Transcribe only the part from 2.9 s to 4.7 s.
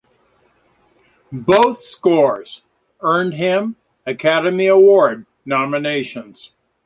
earned him Academy